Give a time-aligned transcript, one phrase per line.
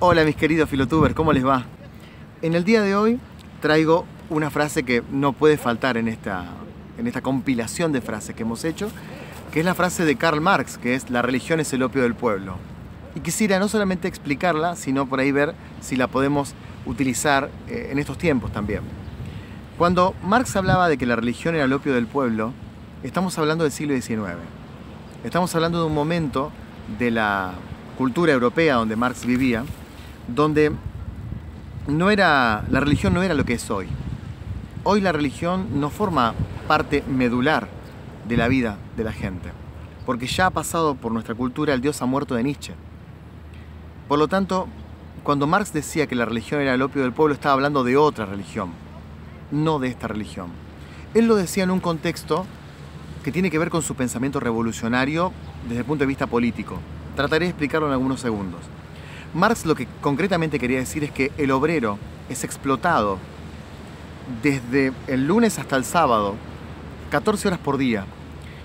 [0.00, 1.64] Hola mis queridos filotubers, ¿cómo les va?
[2.40, 3.18] En el día de hoy
[3.60, 6.44] traigo una frase que no puede faltar en esta,
[6.98, 8.92] en esta compilación de frases que hemos hecho,
[9.52, 12.14] que es la frase de Karl Marx, que es la religión es el opio del
[12.14, 12.58] pueblo.
[13.16, 16.54] Y quisiera no solamente explicarla, sino por ahí ver si la podemos
[16.86, 18.82] utilizar eh, en estos tiempos también.
[19.78, 22.52] Cuando Marx hablaba de que la religión era el opio del pueblo,
[23.02, 24.36] estamos hablando del siglo XIX.
[25.24, 26.52] Estamos hablando de un momento
[27.00, 27.50] de la
[27.96, 29.64] cultura europea donde Marx vivía,
[30.28, 30.72] donde
[31.86, 33.88] no era, la religión no era lo que es hoy.
[34.84, 36.34] Hoy la religión no forma
[36.66, 37.68] parte medular
[38.28, 39.50] de la vida de la gente,
[40.06, 42.74] porque ya ha pasado por nuestra cultura el Dios ha muerto de Nietzsche.
[44.06, 44.68] Por lo tanto,
[45.22, 48.26] cuando Marx decía que la religión era el opio del pueblo, estaba hablando de otra
[48.26, 48.70] religión,
[49.50, 50.48] no de esta religión.
[51.14, 52.46] Él lo decía en un contexto
[53.24, 55.32] que tiene que ver con su pensamiento revolucionario
[55.64, 56.78] desde el punto de vista político.
[57.16, 58.60] Trataré de explicarlo en algunos segundos.
[59.34, 61.98] Marx lo que concretamente quería decir es que el obrero
[62.30, 63.18] es explotado
[64.42, 66.34] desde el lunes hasta el sábado,
[67.10, 68.04] 14 horas por día.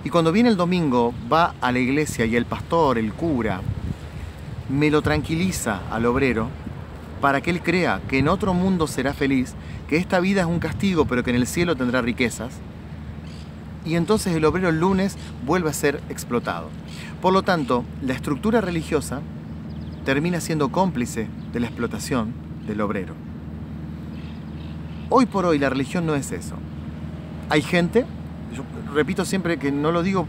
[0.05, 3.61] Y cuando viene el domingo va a la iglesia y el pastor, el cura,
[4.70, 6.47] me lo tranquiliza al obrero
[7.22, 9.53] para que él crea que en otro mundo será feliz,
[9.89, 12.53] que esta vida es un castigo, pero que en el cielo tendrá riquezas.
[13.86, 16.70] Y entonces el obrero el lunes vuelve a ser explotado.
[17.22, 19.22] Por lo tanto, la estructura religiosa
[20.05, 22.33] termina siendo cómplice de la explotación
[22.67, 23.13] del obrero.
[25.09, 26.55] Hoy por hoy la religión no es eso.
[27.49, 28.05] Hay gente,
[28.55, 30.27] yo repito siempre que no lo digo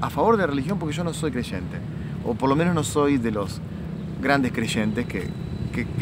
[0.00, 1.78] a favor de la religión porque yo no soy creyente,
[2.24, 3.60] o por lo menos no soy de los
[4.20, 5.28] grandes creyentes que,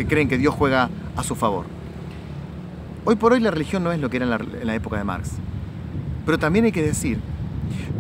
[0.07, 1.67] creen que Dios juega a su favor.
[3.05, 5.33] Hoy por hoy la religión no es lo que era en la época de Marx.
[6.25, 7.19] Pero también hay que decir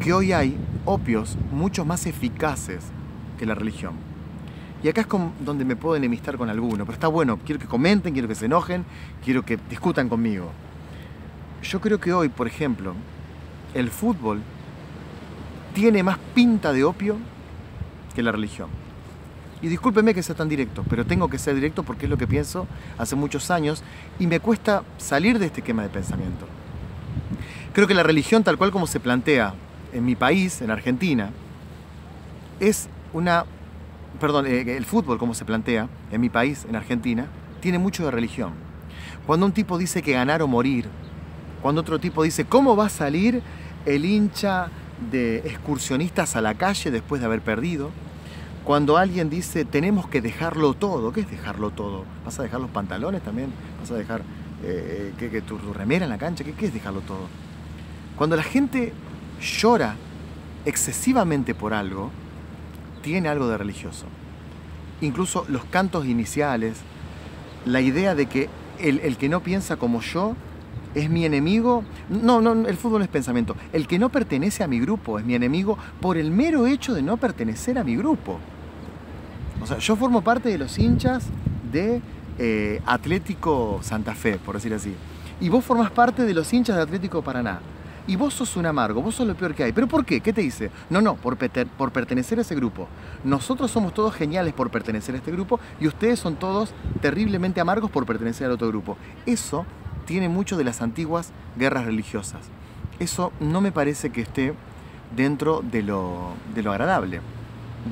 [0.00, 2.84] que hoy hay opios mucho más eficaces
[3.38, 4.11] que la religión.
[4.82, 5.06] Y acá es
[5.44, 8.46] donde me puedo enemistar con alguno, pero está bueno, quiero que comenten, quiero que se
[8.46, 8.84] enojen,
[9.24, 10.50] quiero que discutan conmigo.
[11.62, 12.94] Yo creo que hoy, por ejemplo,
[13.74, 14.42] el fútbol
[15.74, 17.16] tiene más pinta de opio
[18.14, 18.68] que la religión.
[19.62, 22.26] Y discúlpeme que sea tan directo, pero tengo que ser directo porque es lo que
[22.26, 22.66] pienso
[22.98, 23.84] hace muchos años
[24.18, 26.46] y me cuesta salir de este esquema de pensamiento.
[27.72, 29.54] Creo que la religión tal cual como se plantea
[29.92, 31.30] en mi país, en Argentina,
[32.58, 33.44] es una...
[34.20, 37.26] Perdón, eh, el fútbol como se plantea en mi país, en Argentina,
[37.60, 38.52] tiene mucho de religión.
[39.26, 40.88] Cuando un tipo dice que ganar o morir,
[41.62, 43.42] cuando otro tipo dice, ¿cómo va a salir
[43.86, 44.68] el hincha
[45.10, 47.90] de excursionistas a la calle después de haber perdido?
[48.64, 52.04] Cuando alguien dice, tenemos que dejarlo todo, ¿qué es dejarlo todo?
[52.24, 53.52] ¿Vas a dejar los pantalones también?
[53.80, 54.22] ¿Vas a dejar
[54.64, 56.44] eh, que, tu, remera en la cancha?
[56.44, 57.28] ¿Qué, ¿Qué es dejarlo todo?
[58.16, 58.92] Cuando la gente
[59.40, 59.96] llora
[60.64, 62.10] excesivamente por algo,
[63.02, 64.06] tiene algo de religioso.
[65.00, 66.78] Incluso los cantos iniciales,
[67.66, 68.48] la idea de que
[68.78, 70.34] el, el, que no piensa como yo
[70.94, 71.84] es mi enemigo.
[72.08, 73.56] No, no, el fútbol es pensamiento.
[73.72, 77.02] El que no pertenece a mi grupo es mi enemigo por el mero hecho de
[77.02, 78.38] no pertenecer a mi grupo.
[79.62, 81.24] O sea, yo formo parte de los hinchas
[81.70, 82.00] de
[82.38, 84.94] eh, Atlético Santa Fe, por decir así.
[85.40, 87.60] Y vos formas parte de los hinchas de Atlético Paraná
[88.06, 89.72] y vos sos un amargo, vos sos lo peor que hay.
[89.72, 90.20] ¿Pero por qué?
[90.20, 90.70] ¿Qué te dice?
[90.90, 92.88] No, no, por, por pertenecer a ese grupo.
[93.24, 97.90] Nosotros somos todos geniales por pertenecer a este grupo y ustedes son todos terriblemente amargos
[97.90, 98.96] por pertenecer al otro grupo.
[99.26, 99.64] Eso
[100.06, 102.40] tiene mucho de las antiguas guerras religiosas.
[102.98, 104.54] Eso no me parece que esté
[105.14, 107.20] dentro de lo, de lo agradable,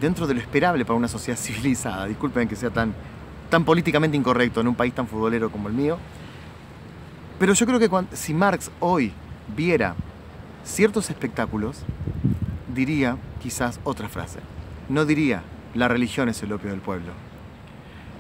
[0.01, 2.07] dentro de lo esperable para una sociedad civilizada.
[2.07, 2.95] Disculpen que sea tan,
[3.49, 5.99] tan políticamente incorrecto en un país tan futbolero como el mío.
[7.39, 9.13] Pero yo creo que si Marx hoy
[9.55, 9.95] viera
[10.65, 11.83] ciertos espectáculos,
[12.75, 14.41] diría quizás otra frase.
[14.89, 15.43] No diría,
[15.75, 17.13] la religión es el opio del pueblo.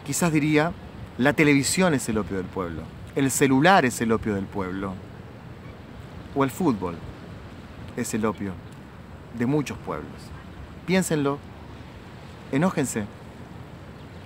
[0.07, 0.73] Quizás diría,
[1.19, 2.83] la televisión es el opio del pueblo.
[3.15, 4.95] El celular es el opio del pueblo.
[6.35, 6.97] O el fútbol
[7.97, 8.53] es el opio
[9.39, 10.09] de muchos pueblos.
[10.87, 11.39] Piénsenlo,
[12.53, 13.05] enójense.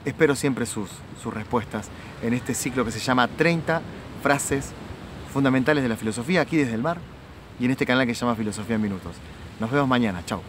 [0.05, 0.91] Espero siempre sus,
[1.23, 1.89] sus respuestas
[2.23, 3.81] en este ciclo que se llama 30
[4.23, 4.73] frases
[5.35, 6.99] fundamentales de la filosofía aquí desde el mar
[7.59, 9.17] y en este canal que se llama Filosofía en Minutos.
[9.59, 10.25] Nos vemos mañana.
[10.25, 10.45] Chao.